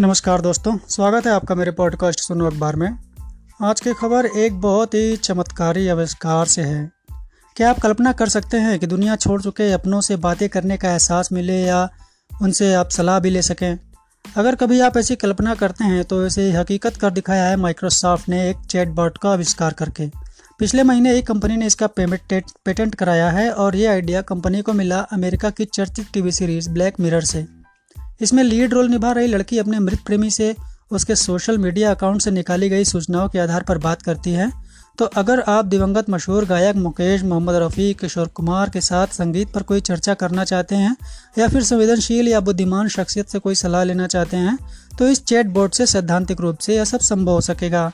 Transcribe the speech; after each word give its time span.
नमस्कार 0.00 0.40
दोस्तों, 0.40 0.76
स्वागत 0.88 1.26
है 1.26 1.32
आपका 1.32 1.54
मेरे 1.54 1.70
पॉडकास्ट 1.70 2.20
सुनो 2.20 2.46
अखबार 2.46 2.76
में। 2.76 2.98
आज 3.62 3.80
की 3.80 3.92
खबर 3.94 4.26
एक 4.26 4.60
बहुत 4.60 4.94
ही 4.94 5.16
चमत्कारी 5.16 5.88
आविष्कार 5.88 6.46
से 6.46 6.62
है। 6.62 6.90
क्या 7.56 7.70
आप 7.70 7.78
कल्पना 7.78 8.12
कर 8.12 8.28
सकते 8.28 8.56
हैं 8.56 8.78
कि 8.78 8.86
दुनिया 8.86 9.16
छोड़ 9.16 9.42
चुके 9.42 9.72
अपनों 9.72 10.00
से 10.00 10.16
बातें 10.16 10.48
करने 10.48 10.76
का 10.76 10.90
एहसास 10.90 11.32
मिले 11.32 11.62
या 11.62 11.88
उनसे 12.42 12.74
आप 12.74 12.88
सलाह 12.88 13.18
भी 13.18 13.30
ले 13.30 13.42
सकें? 13.42 13.78
अगर 14.36 14.54
कभी 14.54 14.80
आप 14.80 14.96
ऐसी 14.96 15.16
कल्पना 15.16 15.54
करते 15.54 15.84
हैं 15.84 16.04
तो 16.04 16.26
इसे 16.26 16.52
हकीकत 16.52 16.96
कर 16.96 17.10
दिखाया 17.10 17.44
है 17.44 17.56
माइक्रोसॉफ्ट 17.56 18.28
ने 18.28 18.50
एक 18.50 18.56
चैट 18.70 18.88
बॉट 18.88 19.18
का 19.18 19.30
आविष्कार 19.30 19.72
करके। 19.72 20.06
पिछले 20.58 20.82
महीने 20.82 21.16
एक 21.16 21.26
कंपनी 21.26 21.56
ने 21.56 21.66
इसका 21.66 21.86
पेमेंट 21.86 22.44
पेटेंट 22.64 22.94
कराया 22.94 23.30
है 23.30 23.50
और 23.52 23.76
ये 23.76 23.86
आइडिया 23.86 24.22
कंपनी 24.22 24.62
को 24.62 24.72
मिला 24.72 25.00
अमेरिका 25.00 25.50
की 25.50 25.64
चर्चित 25.64 26.06
टीवी 26.14 26.32
सीरीज़ 26.32 26.70
ब्लैक 26.70 27.00
मिरर 27.00 27.24
से। 27.24 27.61
इसमें 28.22 28.42
लीड 28.42 28.74
रोल 28.74 28.88
निभा 28.88 29.12
रही 29.12 29.26
लड़की 29.26 29.58
अपने 29.58 29.78
मृत 29.78 30.00
प्रेमी 30.06 30.30
से 30.30 30.54
उसके 30.92 31.14
सोशल 31.16 31.58
मीडिया 31.58 31.90
अकाउंट 31.90 32.22
से 32.22 32.30
निकाली 32.30 32.68
गई 32.68 32.84
सूचनाओं 32.84 33.28
के 33.28 33.38
आधार 33.38 33.62
पर 33.62 33.78
बात 33.78 34.02
करती 34.02 34.30
है। 34.32 34.50
तो 34.98 35.04
अगर 35.16 35.40
आप 35.40 35.64
दिवंगत 35.64 36.10
मशहूर 36.10 36.44
गायक 36.44 36.76
मुकेश, 36.76 37.22
मोहम्मद 37.22 37.54
रफ़ी, 37.54 37.92
किशोर 37.94 38.28
कुमार 38.28 38.70
के 38.70 38.80
साथ 38.80 39.06
संगीत 39.08 39.52
पर 39.52 39.62
कोई 39.62 39.80
चर्चा 39.80 40.14
करना 40.14 40.44
चाहते 40.44 40.76
हैं 40.76 40.96
या 41.38 41.48
फिर 41.48 41.62
संवेदनशील 41.62 42.28
या 42.28 42.40
बुद्धिमान 42.40 42.88
शख्सियत 42.88 43.28
से 43.28 43.38
कोई 43.38 43.54
सलाह 43.54 43.84
लेना 43.84 44.06
चाहते 44.06 44.36
हैं 44.36 44.58
तो 44.98 45.08
इस 45.08 45.24
चैट 45.24 45.46
बोर्ड 45.48 45.72
से 45.72 45.86
सैद्धांतिक 45.86 46.40
रूप 46.40 46.58
से 46.58 46.76
यह 46.76 46.84
सब 46.84 47.00
संभव 47.00 47.32
हो 47.32 47.40
सकेगा। 47.40 47.90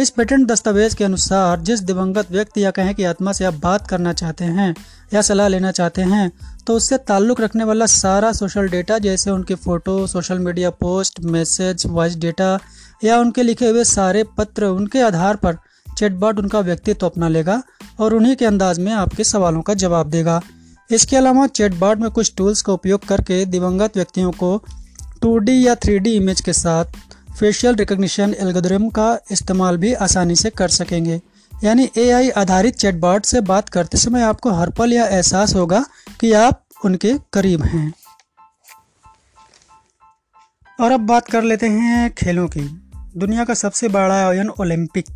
इस 0.00 0.10
पेटेंट 0.10 0.46
दस्तावेज़ 0.48 0.96
के 0.96 1.04
अनुसार 1.04 1.60
जिस 1.60 1.80
दिवंगत 1.80 2.30
व्यक्ति 2.32 2.64
या 2.64 2.70
कहें 2.70 2.94
कि 2.94 3.04
आत्मा 3.04 3.32
से 3.32 3.44
आप 3.44 3.54
बात 3.54 3.86
करना 3.86 4.12
चाहते 4.12 4.44
हैं 4.44 4.74
या 5.14 5.22
सलाह 5.22 5.48
लेना 5.48 5.70
चाहते 5.70 6.02
हैं 6.02 6.32
तो 6.66 6.74
उससे 6.74 6.98
ताल्लुक़ 6.98 7.42
रखने 7.42 7.64
वाला 7.64 7.86
सारा 7.86 8.32
सोशल 8.32 8.68
डेटा 8.68 8.98
जैसे 8.98 9.30
उनके 9.30 9.54
photo 9.54 10.06
social 10.06 10.38
media 10.38 10.70
post 10.70 11.20
message 11.20 11.82
voice 11.86 12.16
data 12.16 12.58
या 13.04 13.18
उनके 13.18 13.42
लिखे 13.42 13.68
हुए 13.68 13.84
सारे 13.84 14.24
पत्र 14.38 14.64
उनके 14.64 15.00
आधार 15.00 15.36
पर 15.36 15.56
चैटबॉट 15.98 16.38
उनका 16.38 16.60
व्यक्तित्व 16.60 17.06
अपना 17.06 17.28
लेगा 17.28 17.62
और 18.00 18.14
उन्हीं 18.14 18.36
के 18.36 18.44
अंदाज 18.44 18.78
में 18.78 18.92
आपके 18.92 19.24
सवालों 19.24 19.62
का 19.62 19.74
जवाब 19.74 20.10
देगा। 20.10 20.40
इसके 20.90 21.16
अलावा 21.16 21.46
चैटबॉट 21.46 21.98
में 21.98 22.10
कुछ 22.10 22.32
टूल्स 22.36 22.62
का 22.62 22.72
उपयोग 22.72 23.06
करके 23.08 23.46
दिवंगत 23.46 23.96
व्यक्तियों 23.96 24.32
को 24.32 24.62
2D 25.24 25.48
या 25.48 25.76
3D 25.76 26.06
इमेज 26.06 26.40
के 26.40 26.52
साथ 26.52 26.84
फेशियल 27.38 27.74
रिकग्निशन 27.74 28.34
एल्गोरिथम 28.34 28.88
का 28.88 29.18
इस्तेमाल 29.30 29.76
भी 29.76 29.92
आसानी 29.94 30.34
से 30.36 30.50
कर 30.50 30.68
सकेंगे। 30.68 31.20
यानी 31.64 31.88
एआई 31.98 32.30
आधारित 32.30 32.76
चैटबॉट 32.76 33.24
से 33.24 33.40
बात 33.40 33.68
करते 33.68 33.98
समय 33.98 34.22
आपको 34.22 34.50
हर 34.50 34.70
पल 34.70 34.92
यह 34.92 35.04
एहसास 35.04 35.54
होगा 35.54 35.84
कि 36.20 36.32
आप 36.32 36.62
उनके 36.84 37.14
करीब 37.32 37.62
हैं। 37.62 37.92
और 40.80 40.92
अब 40.92 41.00
बात 41.00 41.28
कर 41.28 41.42
लेते 41.42 41.68
हैं 41.68 42.12
खेलों 42.14 42.48
की। 42.48 42.60
दुनिया 43.16 43.44
का 43.44 43.54
सबसे 43.54 43.88
बड़ा 43.88 44.14
आयोजन 44.14 44.48
ओलंपिक। 44.48 45.06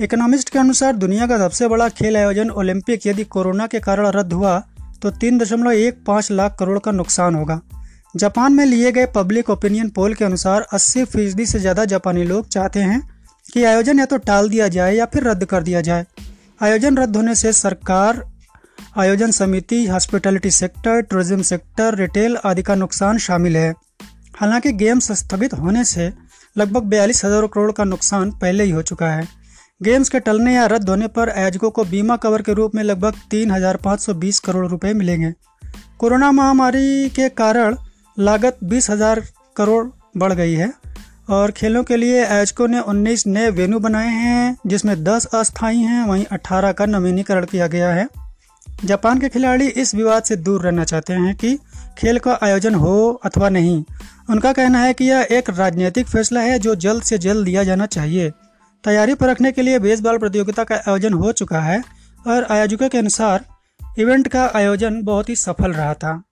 इकोनॉमिस्ट 0.00 0.50
के 0.50 0.58
अनुसार 0.58 0.96
दुनिया 0.96 1.26
का 1.26 1.38
सबसे 1.38 1.68
बड़ा 1.68 1.88
खेल 1.88 2.16
आयोजन 2.16 2.50
ओलंपिक 2.50 3.06
यदि 3.06 3.24
कोरोना 3.24 3.66
के 3.66 3.80
कारण 3.80 4.06
रद्द 4.06 4.32
हुआ 4.32 4.58
तो 5.02 5.10
तीन 5.10 5.38
दशमलव 5.38 5.72
एक 5.72 6.04
पाँच 6.06 6.30
लाख 6.30 6.56
करोड़ 6.58 6.78
का 6.78 6.90
नुकसान 6.90 7.34
होगा। 7.34 7.60
जापान 8.14 8.52
में 8.52 8.64
लिए 8.66 8.90
गए 8.92 9.06
पब्लिक 9.06 9.50
ओपिनियन 9.50 9.88
पोल 9.88 10.14
के 10.14 10.24
अनुसार 10.24 10.66
80 10.74 11.04
फ़ीसदी 11.04 11.46
से 11.46 11.58
ज़्यादा 11.58 11.84
जापानी 11.84 12.24
लोग 12.24 12.48
चाहते 12.48 12.80
हैं 12.80 13.00
कि 13.46 13.62
आयोजन 13.64 13.98
या 13.98 14.04
तो 14.06 14.16
टाल 14.18 14.48
दिया 14.48 14.66
जाए 14.68 14.94
या 14.94 15.04
फिर 15.06 15.24
रद्द 15.24 15.44
कर 15.44 15.62
दिया 15.62 15.80
जाए। 15.80 16.04
आयोजन 16.60 16.96
रद्द 16.98 17.16
होने 17.16 17.34
से 17.34 17.52
सरकार, 17.52 18.22
आयोजन 18.98 19.30
समिति, 19.30 19.84
hospitality 19.86 20.50
sector, 20.50 21.00
tourism 21.02 21.42
sector, 21.42 21.94
retail 21.94 22.36
आदि 22.44 22.62
का 22.62 22.74
नुकसान 22.74 23.18
शामिल 23.18 23.56
है। 23.56 23.72
हालाँकि 24.36 24.72
गेम्स 24.72 25.10
स्थगित 25.12 25.54
होने 25.54 25.84
से 25.84 26.12
लगभग 26.56 26.82
बयालीस 26.84 27.24
हज़ार 27.24 27.46
करोड़ 27.46 27.72
का 27.72 27.84
नुकसान 27.84 28.30
पहले 28.32 28.64
ही 28.64 28.70
हो 28.70 28.82
चुका 28.82 29.08
है। 29.08 29.26
गेम्स 29.80 30.08
के 30.08 30.20
टलने 30.20 30.54
या 30.54 30.66
रद्द 30.66 30.88
होने 30.88 31.06
पर 31.08 31.30
आयोजकों 31.30 31.70
को 31.70 31.84
बीमा 31.84 32.16
कवर 32.16 32.42
के 32.42 32.54
रूप 32.54 32.74
में 32.74 32.82
लगभग 32.82 33.14
तीन 33.30 33.50
हज़ार 33.50 33.76
पाँच 33.76 34.00
सौ 34.00 34.14
बीस 34.16 34.38
करोड़ 34.40 34.66
रुपए 34.66 34.92
मिलेंगे। 34.94 35.32
कोरोना 35.98 36.30
महामारी 36.32 37.08
के 37.10 37.28
कारण 37.30 37.76
लागत 38.18 38.58
बीस 38.64 38.90
हज़ार 38.90 39.22
करोड़ 39.56 39.86
बढ़ 40.16 40.32
गई 40.32 40.52
है। 40.52 40.72
और 41.30 41.50
खेलों 41.50 41.82
के 41.84 41.96
लिए 41.96 42.24
आयोजकों 42.24 42.68
ने 42.68 42.80
19 42.80 43.26
नए 43.26 43.50
वेन्यू 43.50 43.78
बनाए 43.78 44.08
हैं, 44.08 44.56
जिसमें 44.66 45.04
10 45.04 45.24
अस्थायी 45.24 45.78
हैं, 45.78 46.04
वहीं 46.04 46.24
18 46.24 46.72
का 46.72 46.86
नवीनीकरण 46.86 47.44
किया 47.44 47.66
गया 47.66 47.90
है। 47.90 48.08
जापान 48.84 49.18
के 49.18 49.28
खिलाड़ी 49.28 49.66
इस 49.66 49.94
विवाद 49.94 50.22
से 50.22 50.36
दूर 50.36 50.62
रहना 50.62 50.84
चाहते 50.84 51.12
हैं 51.12 51.34
कि 51.34 51.58
खेल 51.98 52.18
का 52.18 52.38
आयोजन 52.42 52.74
हो 52.74 53.20
अथवा 53.24 53.48
नहीं। 53.48 53.84
उनका 54.30 54.52
कहना 54.52 54.78
है 54.78 54.92
कि 54.92 55.04
यह 55.04 55.26
एक 55.30 55.50
राजनीतिक 55.50 56.06
फैसला 56.06 56.40
है 56.40 56.58
जो 56.58 56.74
जल्द 56.74 57.02
से 57.02 57.18
जल्द 57.18 57.46
लिया 57.46 57.64
जाना 57.64 57.86
चाहिए। 57.86 58.30
तैयारी 58.84 59.14
पर 59.14 59.26
रखने 59.26 59.52
के 59.52 59.62
लिए 59.62 59.78
बेसबॉल 59.78 60.18
प्रतियोगिता 60.18 60.64
का 60.64 60.74
आयोजन 60.74 61.12
हो 61.12 61.32
चुका 61.32 61.60
है, 61.60 61.82
और 62.26 62.46
आयोजकों 62.50 62.88
के 62.88 62.98
अनुसार 62.98 63.44
इवेंट 63.98 64.28
का 64.28 64.50
आयोजन 64.54 65.02
बहुत 65.02 65.28
ही 65.28 65.36
सफल 65.36 65.72
रहा 65.72 65.94
था। 65.94 66.22